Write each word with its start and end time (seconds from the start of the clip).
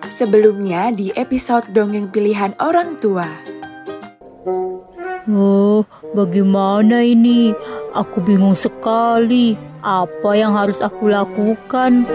Sebelumnya 0.00 0.88
di 0.96 1.12
episode 1.12 1.68
Dongeng 1.76 2.08
Pilihan 2.08 2.56
Orang 2.56 2.96
Tua. 3.00 3.28
Oh, 5.28 5.84
bagaimana 6.16 7.04
ini? 7.04 7.52
Aku 7.92 8.24
bingung 8.24 8.56
sekali. 8.56 9.60
Apa 9.84 10.36
yang 10.36 10.56
harus 10.56 10.80
aku 10.80 11.12
lakukan? 11.12 12.08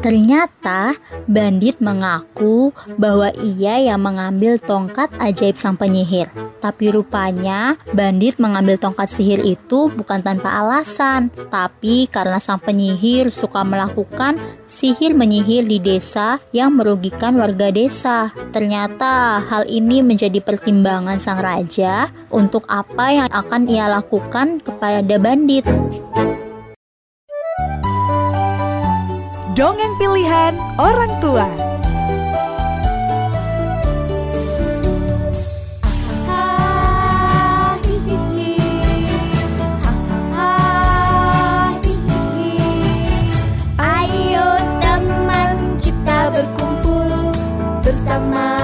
Ternyata 0.00 0.96
bandit 1.28 1.76
mengaku 1.84 2.72
bahwa 2.96 3.28
ia 3.36 3.76
yang 3.92 4.00
mengambil 4.00 4.56
tongkat 4.56 5.12
ajaib 5.20 5.60
sang 5.60 5.76
penyihir. 5.76 6.32
Tapi 6.60 6.92
rupanya 6.92 7.76
bandit 7.92 8.36
mengambil 8.36 8.76
tongkat 8.76 9.08
sihir 9.08 9.40
itu 9.44 9.88
bukan 9.92 10.20
tanpa 10.20 10.60
alasan, 10.60 11.32
tapi 11.48 12.04
karena 12.08 12.36
sang 12.36 12.60
penyihir 12.60 13.32
suka 13.32 13.64
melakukan 13.64 14.36
sihir 14.68 15.16
menyihir 15.16 15.64
di 15.64 15.80
desa 15.80 16.36
yang 16.52 16.76
merugikan 16.76 17.36
warga 17.36 17.72
desa. 17.72 18.32
Ternyata 18.52 19.40
hal 19.40 19.68
ini 19.68 20.04
menjadi 20.04 20.40
pertimbangan 20.40 21.16
sang 21.16 21.40
raja 21.40 22.12
untuk 22.28 22.68
apa 22.68 23.12
yang 23.12 23.28
akan 23.32 23.62
ia 23.68 23.88
lakukan 23.88 24.60
kepada 24.60 25.16
bandit. 25.16 25.64
Dongeng 29.50 29.98
Pilihan 29.98 30.54
Orang 30.78 31.10
Tua. 31.18 31.42
Ayo 43.74 44.48
teman 44.78 45.56
kita 45.82 46.30
berkumpul 46.30 47.10
bersama 47.82 48.59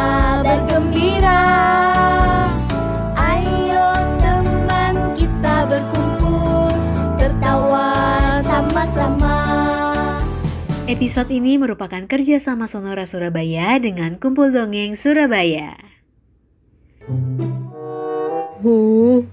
Episode 10.86 11.34
ini 11.34 11.58
merupakan 11.58 11.98
kerjasama 12.06 12.70
Sonora 12.70 13.10
Surabaya 13.10 13.74
dengan 13.82 14.14
Kumpul 14.22 14.54
Dongeng 14.54 14.94
Surabaya. 14.94 15.74
Huh, 18.62 19.26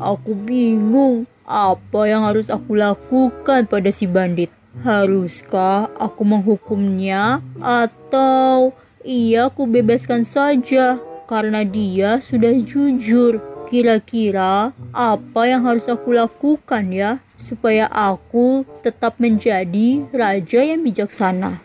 aku 0.00 0.32
bingung. 0.32 1.28
Apa 1.44 2.08
yang 2.08 2.24
harus 2.24 2.48
aku 2.48 2.80
lakukan 2.80 3.68
pada 3.68 3.92
si 3.92 4.08
bandit? 4.08 4.48
Haruskah 4.88 5.92
aku 6.00 6.24
menghukumnya 6.24 7.44
atau 7.60 8.72
ia 9.04 9.52
aku 9.52 9.68
bebaskan 9.68 10.24
saja 10.24 10.96
karena 11.28 11.60
dia 11.68 12.24
sudah 12.24 12.56
jujur? 12.64 13.44
Kira-kira 13.68 14.72
apa 14.96 15.42
yang 15.44 15.60
harus 15.68 15.92
aku 15.92 16.16
lakukan 16.16 16.88
ya 16.88 17.20
supaya 17.40 17.88
aku 17.88 18.64
tetap 18.80 19.20
menjadi 19.20 20.04
raja 20.12 20.60
yang 20.60 20.82
bijaksana? 20.82 21.62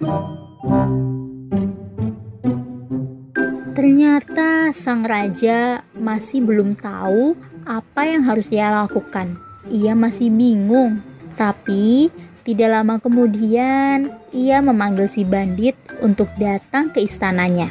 Ternyata 3.72 4.69
sang 4.75 5.02
raja 5.02 5.81
masih 5.97 6.44
belum 6.45 6.78
tahu 6.78 7.33
apa 7.66 8.05
yang 8.05 8.22
harus 8.28 8.52
ia 8.53 8.69
lakukan. 8.69 9.39
Ia 9.72 9.97
masih 9.97 10.30
bingung, 10.30 11.02
tapi 11.33 12.13
tidak 12.41 12.73
lama 12.73 12.97
kemudian 12.97 14.09
ia 14.33 14.58
memanggil 14.66 15.06
si 15.06 15.22
bandit 15.22 15.78
untuk 16.02 16.30
datang 16.41 16.89
ke 16.89 17.06
istananya. 17.06 17.69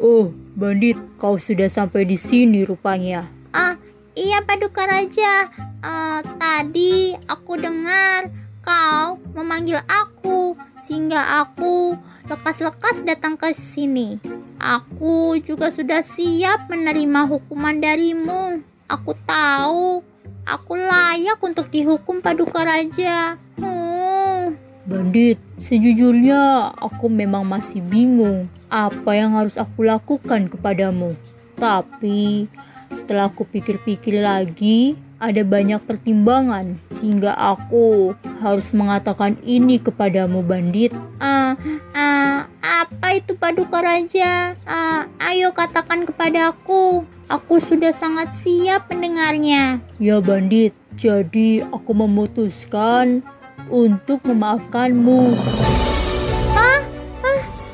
Oh, 0.00 0.30
bandit, 0.52 1.00
kau 1.16 1.40
sudah 1.40 1.68
sampai 1.72 2.04
di 2.04 2.20
sini 2.20 2.62
rupanya. 2.62 3.28
Ah, 3.56 3.80
iya 4.16 4.40
Paduka 4.42 4.88
Raja. 4.88 5.52
Eh, 5.84 6.20
tadi 6.40 7.14
aku 7.28 7.60
dengar 7.60 8.32
kau 8.64 9.20
memanggil 9.36 9.78
aku 9.86 10.58
sehingga 10.82 11.46
aku 11.46 11.94
lekas-lekas 12.26 13.06
datang 13.06 13.38
ke 13.38 13.54
sini. 13.54 14.18
Aku 14.58 15.38
juga 15.44 15.70
sudah 15.70 16.02
siap 16.02 16.66
menerima 16.72 17.28
hukuman 17.30 17.78
darimu. 17.78 18.64
Aku 18.90 19.14
tahu 19.28 20.02
aku 20.48 20.72
layak 20.74 21.38
untuk 21.44 21.70
dihukum 21.70 22.24
Paduka 22.24 22.64
Raja. 22.66 23.38
Hmm. 23.60 24.56
Bandit, 24.86 25.42
sejujurnya 25.58 26.70
aku 26.78 27.10
memang 27.10 27.42
masih 27.42 27.82
bingung 27.82 28.46
apa 28.70 29.18
yang 29.18 29.34
harus 29.34 29.58
aku 29.58 29.82
lakukan 29.82 30.46
kepadamu. 30.46 31.18
Tapi 31.58 32.46
setelah 32.90 33.30
aku 33.30 33.46
pikir-pikir 33.48 34.22
lagi, 34.22 34.94
ada 35.16 35.40
banyak 35.40 35.80
pertimbangan 35.88 36.76
sehingga 36.92 37.32
aku 37.32 38.12
harus 38.44 38.70
mengatakan 38.76 39.40
ini 39.40 39.80
kepadamu, 39.80 40.44
Bandit. 40.44 40.92
Ah, 41.18 41.56
ah, 41.96 42.44
apa 42.60 43.16
itu 43.16 43.32
Paduka 43.32 43.80
Raja? 43.80 44.52
Ah, 44.68 45.08
ayo 45.32 45.56
katakan 45.56 46.04
kepadaku. 46.04 47.08
Aku 47.26 47.58
sudah 47.58 47.90
sangat 47.90 48.30
siap 48.38 48.86
mendengarnya. 48.92 49.82
Ya, 49.98 50.22
Bandit. 50.22 50.76
Jadi 50.94 51.64
aku 51.64 51.90
memutuskan 51.90 53.24
untuk 53.66 54.22
memaafkanmu. 54.22 55.34
Ah, 56.54 56.80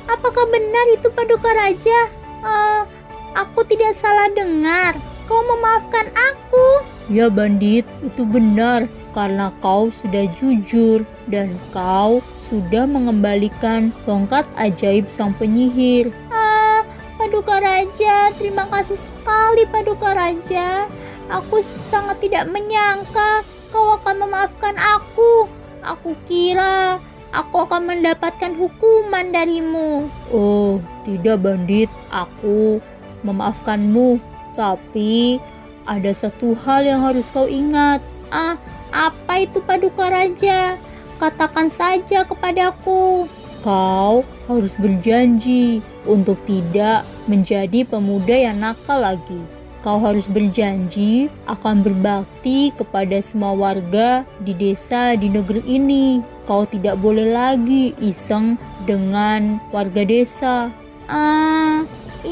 apakah 0.08 0.48
benar 0.48 0.86
itu 0.96 1.12
Paduka 1.12 1.52
Raja? 1.52 2.08
Ah, 2.42 2.88
aku 3.36 3.64
tidak 3.66 3.96
salah 3.96 4.28
dengar. 4.32 4.96
Kau 5.30 5.40
memaafkan 5.46 6.10
aku. 6.12 6.66
Ya 7.10 7.32
bandit, 7.32 7.86
itu 8.04 8.22
benar 8.22 8.86
karena 9.12 9.52
kau 9.60 9.92
sudah 9.92 10.28
jujur 10.38 11.04
dan 11.28 11.54
kau 11.70 12.24
sudah 12.48 12.88
mengembalikan 12.88 13.92
tongkat 14.08 14.44
ajaib 14.56 15.06
sang 15.08 15.36
penyihir. 15.36 16.10
Ah, 16.32 16.84
Paduka 17.16 17.60
Raja, 17.60 18.32
terima 18.36 18.66
kasih 18.70 18.98
sekali 18.98 19.64
Paduka 19.68 20.14
Raja. 20.14 20.88
Aku 21.30 21.64
sangat 21.64 22.20
tidak 22.20 22.50
menyangka 22.50 23.46
kau 23.72 23.96
akan 24.00 24.28
memaafkan 24.28 24.76
aku. 24.76 25.48
Aku 25.82 26.14
kira 26.28 27.00
aku 27.32 27.66
akan 27.66 27.88
mendapatkan 27.88 28.52
hukuman 28.54 29.32
darimu. 29.32 30.06
Oh, 30.30 30.78
tidak 31.02 31.42
bandit, 31.42 31.88
aku 32.12 32.78
memaafkanmu. 33.22 34.20
Tapi 34.52 35.40
ada 35.88 36.12
satu 36.14 36.54
hal 36.62 36.86
yang 36.86 37.00
harus 37.02 37.30
kau 37.32 37.48
ingat. 37.48 38.02
Ah, 38.30 38.56
apa 38.92 39.42
itu 39.42 39.58
Paduka 39.64 40.08
Raja? 40.08 40.78
Katakan 41.18 41.70
saja 41.70 42.26
kepadaku. 42.26 43.26
Kau 43.62 44.26
harus 44.50 44.74
berjanji 44.74 45.78
untuk 46.02 46.38
tidak 46.50 47.06
menjadi 47.30 47.86
pemuda 47.86 48.34
yang 48.34 48.58
nakal 48.58 48.98
lagi. 48.98 49.38
Kau 49.82 49.98
harus 49.98 50.30
berjanji 50.30 51.26
akan 51.50 51.82
berbakti 51.82 52.70
kepada 52.78 53.18
semua 53.18 53.54
warga 53.54 54.22
di 54.46 54.54
desa 54.54 55.18
di 55.18 55.26
negeri 55.26 55.62
ini. 55.66 56.22
Kau 56.46 56.62
tidak 56.66 56.98
boleh 57.02 57.34
lagi 57.34 57.94
iseng 57.98 58.58
dengan 58.86 59.58
warga 59.74 60.06
desa. 60.06 60.70
Ah, 61.10 61.82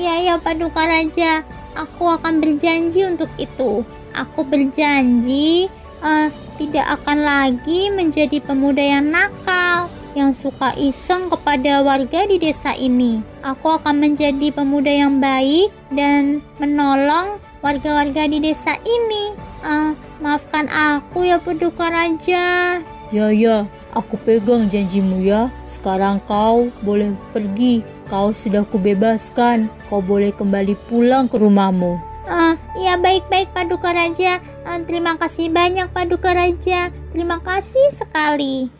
iya 0.00 0.14
ya 0.32 0.34
Paduka 0.40 0.80
Raja. 0.80 1.44
Aku 1.76 2.08
akan 2.08 2.40
berjanji 2.40 3.04
untuk 3.04 3.28
itu. 3.36 3.84
Aku 4.16 4.42
berjanji 4.42 5.68
eh, 6.00 6.28
tidak 6.56 6.86
akan 7.00 7.18
lagi 7.22 7.92
menjadi 7.92 8.40
pemuda 8.40 8.80
yang 8.80 9.12
nakal 9.12 9.92
yang 10.18 10.34
suka 10.34 10.74
iseng 10.74 11.30
kepada 11.30 11.84
warga 11.86 12.26
di 12.26 12.40
desa 12.40 12.74
ini. 12.74 13.22
Aku 13.44 13.78
akan 13.78 14.02
menjadi 14.02 14.50
pemuda 14.50 14.90
yang 14.90 15.22
baik 15.22 15.70
dan 15.94 16.42
menolong 16.58 17.38
warga-warga 17.62 18.26
di 18.26 18.40
desa 18.42 18.80
ini. 18.82 19.36
Eh, 19.62 19.92
maafkan 20.18 20.66
aku 20.72 21.28
ya 21.28 21.38
Paduka 21.38 21.92
Raja. 21.92 22.80
Ya 23.10 23.26
ya, 23.30 23.66
aku 23.92 24.16
pegang 24.22 24.66
janjimu 24.66 25.22
ya. 25.22 25.52
Sekarang 25.62 26.18
kau 26.26 26.72
boleh 26.82 27.14
pergi. 27.30 27.99
Kau 28.10 28.34
sudah 28.34 28.66
kubebaskan. 28.66 29.70
Kau 29.86 30.02
boleh 30.02 30.34
kembali 30.34 30.74
pulang 30.90 31.30
ke 31.30 31.38
rumahmu. 31.38 31.96
Ah, 32.26 32.58
ya 32.74 32.98
baik-baik 32.98 33.54
Paduka 33.54 33.94
Raja. 33.94 34.42
Ah, 34.66 34.82
terima 34.82 35.14
kasih 35.14 35.46
banyak 35.46 35.86
Paduka 35.94 36.34
Raja. 36.34 36.90
Terima 37.14 37.38
kasih 37.38 37.94
sekali. 37.94 38.70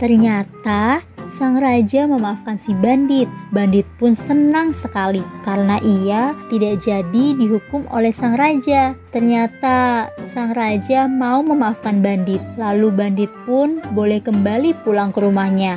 Ternyata 0.00 1.04
sang 1.28 1.60
raja 1.60 2.08
memaafkan 2.08 2.56
si 2.56 2.72
bandit. 2.72 3.28
Bandit 3.52 3.84
pun 4.00 4.16
senang 4.16 4.72
sekali 4.72 5.20
karena 5.44 5.76
ia 5.84 6.32
tidak 6.48 6.80
jadi 6.80 7.36
dihukum 7.36 7.84
oleh 7.92 8.08
sang 8.08 8.32
raja. 8.40 8.96
Ternyata 9.12 10.08
sang 10.24 10.56
raja 10.56 11.04
mau 11.04 11.44
memaafkan 11.44 12.00
bandit, 12.00 12.40
lalu 12.56 12.88
bandit 12.88 13.28
pun 13.44 13.84
boleh 13.92 14.24
kembali 14.24 14.72
pulang 14.80 15.12
ke 15.12 15.20
rumahnya. 15.20 15.76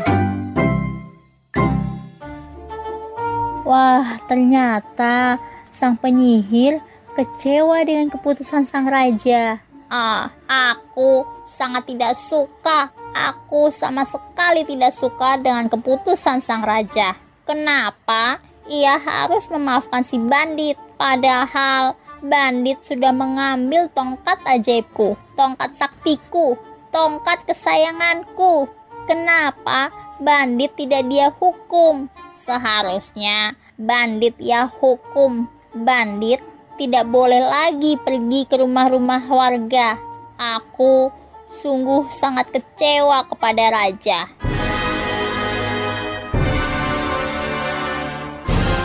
Wah, 3.74 4.22
ternyata 4.30 5.42
sang 5.74 5.98
penyihir 5.98 6.78
kecewa 7.18 7.81
dengan 7.81 8.06
keputusan 8.06 8.70
sang 8.70 8.86
raja. 8.86 9.66
Ah, 9.90 10.30
aku 10.46 11.25
sangat 11.42 11.90
tidak 11.90 12.14
suka. 12.14 12.94
Aku 13.18 13.74
sama 13.74 14.06
sekali 14.06 14.62
tidak 14.62 14.94
suka 14.94 15.42
dengan 15.42 15.74
keputusan 15.74 16.38
sang 16.46 16.62
raja. 16.62 17.18
Kenapa 17.50 18.38
ia 18.70 18.94
harus 19.02 19.50
memaafkan 19.50 20.06
si 20.06 20.22
bandit? 20.22 20.78
Padahal 20.94 21.98
bandit 22.22 22.78
sudah 22.86 23.10
mengambil 23.10 23.90
tongkat 23.98 24.38
ajaibku, 24.46 25.18
tongkat 25.34 25.74
saktiku, 25.74 26.62
tongkat 26.94 27.42
kesayanganku. 27.50 28.70
Kenapa 29.10 29.90
bandit 30.22 30.78
tidak 30.78 31.10
dia 31.10 31.34
hukum? 31.34 32.06
Seharusnya 32.38 33.58
bandit 33.78 34.38
ya 34.38 34.70
hukum. 34.70 35.50
Bandit 35.74 36.42
tidak 36.78 37.10
boleh 37.10 37.42
lagi 37.42 37.98
pergi 37.98 38.46
ke 38.46 38.62
rumah-rumah 38.62 39.25
warga. 39.25 39.98
Aku 40.38 41.10
sungguh 41.50 42.10
sangat 42.14 42.50
kecewa 42.54 43.25
kepada 43.30 43.74
raja. 43.74 44.30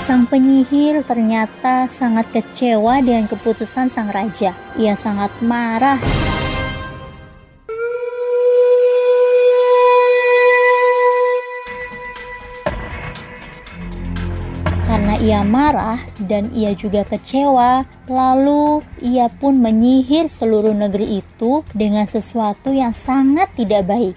Sang 0.08 0.25
penyihir 0.25 1.05
ternyata 1.05 1.85
sangat 1.93 2.32
kecewa 2.32 3.05
dengan 3.05 3.29
keputusan 3.29 3.93
sang 3.93 4.08
raja. 4.08 4.56
Ia 4.81 4.96
sangat 4.96 5.29
marah 5.44 6.00
ia 15.18 15.42
marah 15.42 15.98
dan 16.30 16.54
ia 16.54 16.78
juga 16.78 17.02
kecewa, 17.02 17.82
lalu 18.06 18.86
ia 19.02 19.26
pun 19.26 19.58
menyihir 19.58 20.30
seluruh 20.30 20.70
negeri 20.70 21.18
itu 21.18 21.66
dengan 21.74 22.06
sesuatu 22.06 22.70
yang 22.70 22.94
sangat 22.94 23.50
tidak 23.58 23.90
baik. 23.90 24.14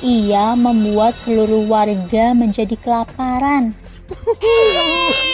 Ia 0.00 0.56
membuat 0.56 1.12
seluruh 1.20 1.68
warga 1.68 2.32
menjadi 2.32 2.72
kelaparan. 2.80 3.76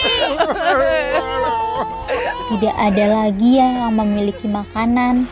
Tidak 2.47 2.75
ada 2.75 3.05
lagi 3.11 3.59
yang 3.59 3.95
memiliki 3.95 4.47
makanan. 4.51 5.27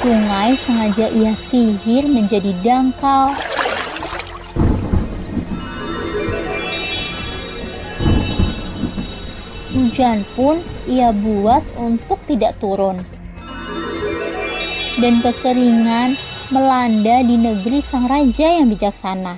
Sungai 0.00 0.56
sengaja 0.64 1.12
ia 1.12 1.36
sihir 1.36 2.08
menjadi 2.08 2.56
dangkal. 2.64 3.36
Hujan 9.76 10.24
pun 10.32 10.56
ia 10.88 11.12
buat 11.12 11.60
untuk 11.76 12.16
tidak 12.24 12.56
turun. 12.64 13.04
Dan 14.96 15.20
kekeringan 15.20 16.16
melanda 16.48 17.20
di 17.20 17.36
negeri 17.36 17.84
sang 17.84 18.08
raja 18.08 18.56
yang 18.56 18.72
bijaksana. 18.72 19.36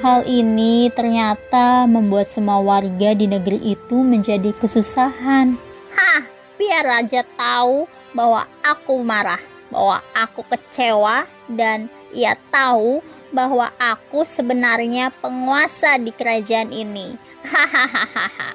Hal 0.00 0.24
ini 0.24 0.88
ternyata 0.96 1.84
membuat 1.84 2.32
semua 2.32 2.64
warga 2.64 3.12
di 3.12 3.28
negeri 3.28 3.76
itu 3.76 4.00
menjadi 4.00 4.56
kesusahan. 4.56 5.60
Hah, 5.92 6.29
biar 6.60 6.84
raja 6.84 7.24
tahu 7.40 7.88
bahwa 8.12 8.44
aku 8.60 9.00
marah, 9.00 9.40
bahwa 9.72 10.04
aku 10.12 10.44
kecewa, 10.44 11.24
dan 11.48 11.88
ia 12.12 12.36
tahu 12.52 13.00
bahwa 13.32 13.72
aku 13.80 14.28
sebenarnya 14.28 15.08
penguasa 15.24 15.96
di 15.96 16.12
kerajaan 16.12 16.68
ini. 16.68 17.16
Hahaha. 17.48 18.52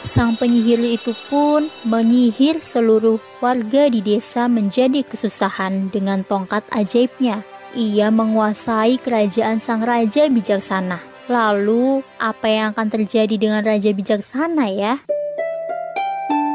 Sang 0.00 0.34
penyihir 0.34 0.80
itu 0.80 1.12
pun 1.28 1.70
menyihir 1.86 2.58
seluruh 2.58 3.20
warga 3.38 3.86
di 3.86 4.02
desa 4.02 4.50
menjadi 4.50 5.06
kesusahan 5.06 5.92
dengan 5.92 6.26
tongkat 6.26 6.66
ajaibnya. 6.72 7.46
Ia 7.78 8.10
menguasai 8.10 8.98
kerajaan 8.98 9.62
sang 9.62 9.86
raja 9.86 10.26
bijaksana. 10.26 11.09
Lalu, 11.28 12.00
apa 12.16 12.46
yang 12.48 12.72
akan 12.72 12.88
terjadi 12.88 13.36
dengan 13.36 13.60
Raja 13.60 13.92
Bijaksana 13.92 14.66
ya? 14.72 14.94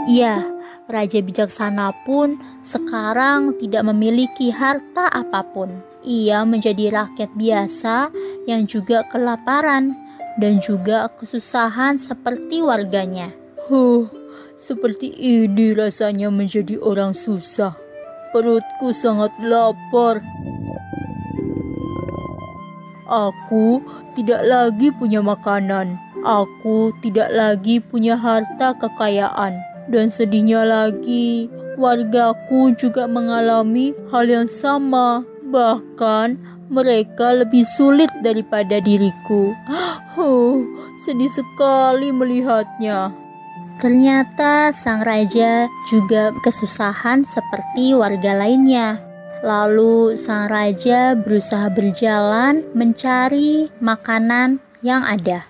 Ya, 0.10 0.46
Raja 0.86 1.18
Bijaksana 1.22 1.94
pun 2.06 2.38
sekarang 2.62 3.58
tidak 3.58 3.86
memiliki 3.90 4.54
harta 4.54 5.10
apa 5.10 5.42
pun. 5.42 5.82
Ia 6.06 6.46
menjadi 6.46 6.94
rakyat 6.94 7.34
biasa 7.34 8.14
yang 8.46 8.70
juga 8.70 9.02
kelaparan 9.10 9.98
dan 10.38 10.62
juga 10.62 11.10
kesusahan 11.18 11.98
seperti 11.98 12.62
warganya. 12.62 13.34
Huh, 13.66 14.06
seperti 14.54 15.10
ini 15.10 15.74
rasanya 15.74 16.30
menjadi 16.30 16.78
orang 16.78 17.18
susah. 17.18 17.74
Perutku 18.30 18.94
sangat 18.94 19.34
lapar. 19.42 20.22
Aku 23.06 23.82
tidak 24.18 24.42
lagi 24.46 24.90
punya 24.90 25.22
makanan. 25.22 25.98
Aku 26.26 26.90
tidak 27.06 27.30
lagi 27.30 27.78
punya 27.78 28.18
harta 28.18 28.74
kekayaan. 28.82 29.62
Dan 29.86 30.10
sedihnya 30.10 30.66
lagi, 30.66 31.46
wargaku 31.78 32.74
juga 32.74 33.06
mengalami 33.06 33.94
hal 34.10 34.26
yang 34.26 34.50
sama. 34.50 35.22
Bahkan 35.46 36.56
mereka 36.74 37.38
lebih 37.46 37.62
sulit 37.78 38.10
daripada 38.26 38.82
diriku. 38.82 39.54
Huh, 40.16 40.64
sedih 40.96 41.28
sekali 41.28 42.08
melihatnya. 42.08 43.12
Ternyata 43.84 44.72
sang 44.72 45.04
raja 45.04 45.68
juga 45.92 46.32
kesusahan 46.40 47.28
seperti 47.28 47.92
warga 47.92 48.32
lainnya. 48.40 49.05
Lalu 49.46 50.18
sang 50.18 50.50
raja 50.50 51.14
berusaha 51.14 51.70
berjalan 51.70 52.66
mencari 52.74 53.70
makanan 53.78 54.58
yang 54.82 55.06
ada. 55.06 55.46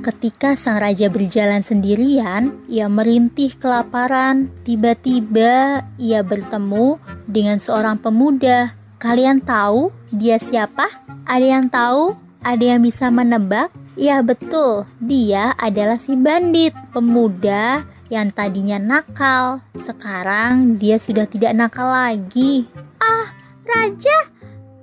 Ketika 0.00 0.56
sang 0.56 0.80
raja 0.80 1.12
berjalan 1.12 1.60
sendirian, 1.60 2.64
ia 2.64 2.88
merintih 2.88 3.52
kelaparan. 3.60 4.48
Tiba-tiba 4.64 5.84
ia 6.00 6.24
bertemu 6.24 6.96
dengan 7.28 7.60
seorang 7.60 8.00
pemuda. 8.00 8.72
Kalian 8.96 9.44
tahu 9.44 9.92
dia 10.08 10.40
siapa? 10.40 10.88
Ada 11.28 11.44
yang 11.60 11.68
tahu? 11.68 12.16
Ada 12.40 12.72
yang 12.72 12.80
bisa 12.80 13.12
menebak? 13.12 13.68
Ya 14.00 14.24
betul, 14.24 14.88
dia 14.96 15.52
adalah 15.60 16.00
si 16.00 16.16
bandit, 16.16 16.72
pemuda 16.96 17.84
yang 18.08 18.32
tadinya 18.32 18.80
nakal, 18.80 19.60
sekarang 19.76 20.80
dia 20.80 20.96
sudah 20.96 21.28
tidak 21.28 21.52
nakal 21.52 21.92
lagi. 21.92 22.64
Ah, 22.98 23.26
Raja, 23.64 24.16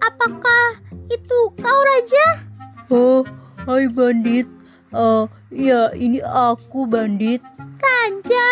apakah 0.01 0.79
itu 1.11 1.39
kau 1.59 1.79
Raja? 1.95 2.25
Oh, 2.91 3.21
hai 3.65 3.89
bandit. 3.89 4.47
Uh, 4.95 5.27
ya 5.51 5.91
ini 5.91 6.23
aku 6.23 6.87
bandit. 6.87 7.43
Raja, 7.81 8.49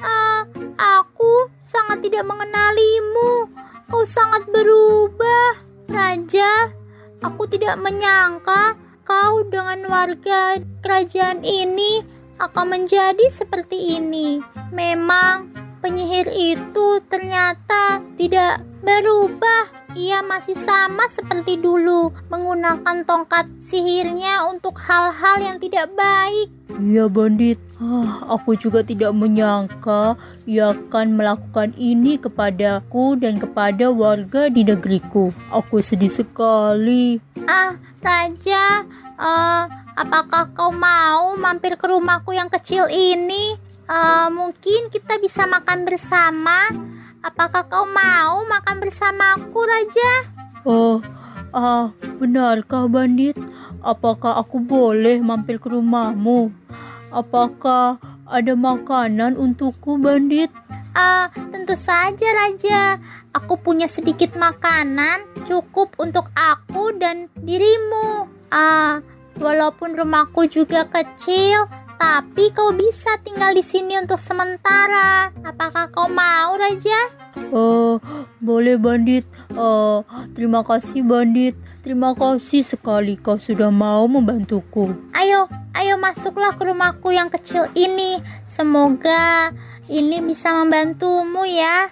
uh, 0.00 0.42
aku 0.80 1.52
sangat 1.60 2.02
tidak 2.06 2.24
mengenalimu. 2.24 3.50
Kau 3.92 4.02
sangat 4.08 4.48
berubah. 4.48 5.60
Raja, 5.92 6.72
aku 7.20 7.44
tidak 7.50 7.76
menyangka 7.76 8.74
kau 9.04 9.44
dengan 9.44 9.84
warga 9.90 10.56
kerajaan 10.80 11.44
ini 11.44 12.00
akan 12.40 12.66
menjadi 12.80 13.28
seperti 13.28 14.00
ini. 14.00 14.40
Memang 14.72 15.52
penyihir 15.82 16.30
itu 16.30 17.02
ternyata 17.10 17.98
tidak 18.14 18.62
berubah. 18.86 19.82
Ia 19.92 20.24
masih 20.24 20.56
sama 20.56 21.04
seperti 21.12 21.60
dulu, 21.60 22.08
menggunakan 22.32 23.04
tongkat 23.04 23.44
sihirnya 23.60 24.48
untuk 24.48 24.80
hal-hal 24.80 25.36
yang 25.44 25.60
tidak 25.60 25.92
baik. 25.92 26.48
Iya 26.80 27.12
bandit, 27.12 27.60
ah, 27.76 28.24
aku 28.32 28.56
juga 28.56 28.80
tidak 28.80 29.12
menyangka 29.12 30.16
ia 30.48 30.72
akan 30.72 31.20
melakukan 31.20 31.76
ini 31.76 32.16
kepadaku 32.16 33.20
dan 33.20 33.36
kepada 33.36 33.92
warga 33.92 34.48
di 34.48 34.64
negeriku. 34.64 35.28
Aku 35.52 35.84
sedih 35.84 36.08
sekali. 36.08 37.20
Ah, 37.44 37.76
Raja, 38.00 38.88
uh, 39.20 39.68
apakah 39.92 40.56
kau 40.56 40.72
mau 40.72 41.36
mampir 41.36 41.76
ke 41.76 41.84
rumahku 41.84 42.32
yang 42.32 42.48
kecil 42.48 42.88
ini? 42.88 43.60
Uh, 43.92 44.32
mungkin 44.32 44.88
kita 44.88 45.20
bisa 45.20 45.44
makan 45.44 45.84
bersama. 45.84 46.72
Apakah 47.20 47.68
kau 47.68 47.84
mau 47.84 48.40
makan 48.48 48.80
bersamaku, 48.80 49.60
Raja? 49.68 50.12
Oh, 50.64 51.04
ah, 51.52 51.92
benarkah 52.16 52.88
bandit? 52.88 53.36
Apakah 53.84 54.40
aku 54.40 54.64
boleh 54.64 55.20
mampir 55.20 55.60
ke 55.60 55.68
rumahmu? 55.68 56.48
Apakah 57.12 58.00
ada 58.24 58.56
makanan 58.56 59.36
untukku, 59.36 60.00
bandit? 60.00 60.48
Ah, 60.96 61.28
tentu 61.52 61.76
saja, 61.76 62.32
Raja. 62.32 62.96
Aku 63.36 63.60
punya 63.60 63.92
sedikit 63.92 64.32
makanan 64.40 65.28
cukup 65.44 65.92
untuk 66.00 66.32
aku 66.32 66.96
dan 66.96 67.28
dirimu. 67.44 68.24
Ah, 68.48 69.04
walaupun 69.36 70.00
rumahku 70.00 70.48
juga 70.48 70.88
kecil, 70.88 71.68
tapi 72.02 72.50
kau 72.50 72.74
bisa 72.74 73.14
tinggal 73.22 73.54
di 73.54 73.62
sini 73.62 73.94
untuk 73.94 74.18
sementara. 74.18 75.30
Apakah 75.46 75.86
kau 75.94 76.10
mau, 76.10 76.58
Raja? 76.58 76.98
Oh, 77.54 78.02
boleh 78.42 78.74
bandit. 78.74 79.22
Uh, 79.54 80.02
terima 80.34 80.66
kasih 80.66 81.06
bandit. 81.06 81.54
Terima 81.86 82.10
kasih 82.18 82.66
sekali 82.66 83.14
kau 83.14 83.38
sudah 83.38 83.70
mau 83.70 84.10
membantuku. 84.10 84.90
Ayo, 85.14 85.46
ayo 85.78 85.94
masuklah 85.94 86.58
ke 86.58 86.66
rumahku 86.66 87.14
yang 87.14 87.30
kecil 87.30 87.70
ini. 87.78 88.18
Semoga 88.42 89.54
ini 89.86 90.18
bisa 90.26 90.58
membantumu 90.58 91.46
ya. 91.46 91.86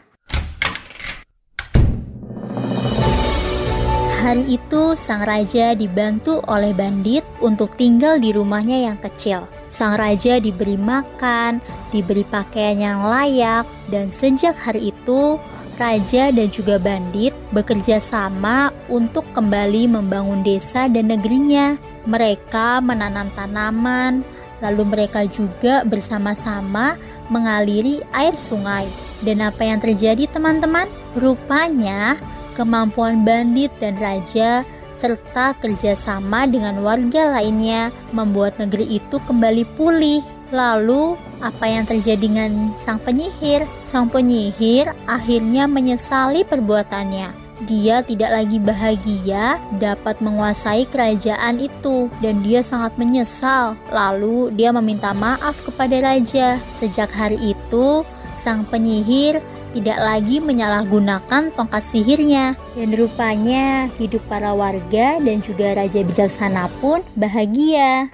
Hari 4.31 4.47
itu 4.47 4.95
sang 4.95 5.27
raja 5.27 5.75
dibantu 5.75 6.39
oleh 6.47 6.71
bandit 6.71 7.27
untuk 7.43 7.75
tinggal 7.75 8.15
di 8.15 8.31
rumahnya 8.31 8.87
yang 8.87 8.95
kecil. 9.03 9.43
Sang 9.67 9.99
raja 9.99 10.39
diberi 10.39 10.79
makan, 10.79 11.59
diberi 11.91 12.23
pakaian 12.23 12.79
yang 12.79 13.03
layak, 13.11 13.67
dan 13.91 14.07
sejak 14.07 14.55
hari 14.55 14.95
itu 14.95 15.35
raja 15.83 16.31
dan 16.31 16.47
juga 16.47 16.79
bandit 16.79 17.35
bekerja 17.51 17.99
sama 17.99 18.71
untuk 18.87 19.27
kembali 19.35 19.99
membangun 19.99 20.47
desa 20.47 20.87
dan 20.87 21.11
negerinya. 21.11 21.75
Mereka 22.07 22.87
menanam 22.87 23.35
tanaman, 23.35 24.23
lalu 24.63 24.95
mereka 24.95 25.27
juga 25.27 25.83
bersama-sama 25.83 26.95
mengaliri 27.35 27.99
air 28.15 28.39
sungai. 28.39 28.87
Dan 29.27 29.43
apa 29.43 29.67
yang 29.67 29.83
terjadi, 29.83 30.31
teman-teman? 30.31 30.87
Rupanya 31.19 32.15
kemampuan 32.57 33.23
bandit 33.23 33.71
dan 33.79 33.99
raja 33.99 34.63
serta 35.01 35.57
kerjasama 35.57 36.45
dengan 36.45 36.85
warga 36.85 37.41
lainnya 37.41 37.89
membuat 38.13 38.61
negeri 38.61 39.01
itu 39.01 39.17
kembali 39.25 39.65
pulih. 39.75 40.21
Lalu, 40.51 41.15
apa 41.39 41.65
yang 41.71 41.87
terjadi 41.87 42.27
dengan 42.27 42.75
sang 42.77 42.99
penyihir? 42.99 43.65
Sang 43.87 44.11
penyihir 44.11 44.91
akhirnya 45.07 45.71
menyesali 45.71 46.43
perbuatannya. 46.43 47.31
Dia 47.71 48.01
tidak 48.03 48.33
lagi 48.35 48.59
bahagia 48.59 49.61
dapat 49.79 50.19
menguasai 50.19 50.89
kerajaan 50.89 51.61
itu, 51.61 52.09
dan 52.25 52.41
dia 52.41 52.65
sangat 52.65 52.97
menyesal. 52.97 53.77
Lalu, 53.93 54.51
dia 54.57 54.73
meminta 54.73 55.13
maaf 55.13 55.61
kepada 55.63 56.01
raja. 56.03 56.57
Sejak 56.81 57.13
hari 57.13 57.55
itu, 57.55 58.03
sang 58.41 58.65
penyihir 58.65 59.45
tidak 59.77 59.99
lagi 59.99 60.43
menyalahgunakan 60.43 61.55
tongkat 61.55 61.83
sihirnya. 61.85 62.59
Dan 62.75 62.95
rupanya 62.95 63.87
hidup 64.01 64.23
para 64.27 64.55
warga 64.57 65.19
dan 65.21 65.39
juga 65.43 65.75
raja 65.77 66.01
bijaksana 66.03 66.73
pun 66.83 67.03
bahagia. 67.15 68.11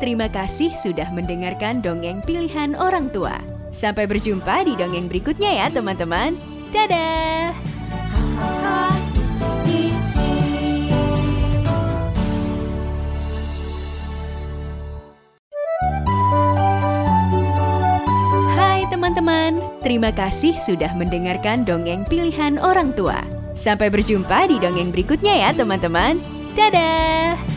Terima 0.00 0.32
kasih 0.32 0.72
sudah 0.72 1.12
mendengarkan 1.12 1.84
dongeng 1.84 2.24
pilihan 2.24 2.72
orang 2.72 3.12
tua. 3.12 3.59
Sampai 3.70 4.10
berjumpa 4.10 4.66
di 4.66 4.74
dongeng 4.74 5.06
berikutnya 5.06 5.50
ya 5.54 5.66
teman-teman. 5.70 6.34
Dadah! 6.74 7.54
Hai 18.58 18.86
teman-teman, 18.90 19.62
terima 19.86 20.10
kasih 20.10 20.58
sudah 20.58 20.90
mendengarkan 20.98 21.62
dongeng 21.62 22.02
pilihan 22.10 22.58
orang 22.58 22.90
tua. 22.94 23.22
Sampai 23.54 23.86
berjumpa 23.86 24.50
di 24.50 24.58
dongeng 24.58 24.90
berikutnya 24.90 25.46
ya 25.46 25.50
teman-teman. 25.54 26.18
Dadah! 26.58 27.49